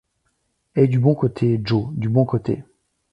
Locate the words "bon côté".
0.97-1.61, 2.09-2.63